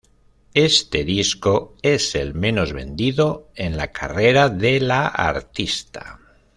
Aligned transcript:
Este 0.55 1.03
disco 1.03 1.75
es 1.83 2.15
el 2.15 2.33
menos 2.33 2.73
vendido 2.73 3.51
en 3.53 3.77
la 3.77 3.91
carrera 3.91 4.49
de 4.49 4.79
la 4.79 5.05
artista. 5.05 6.17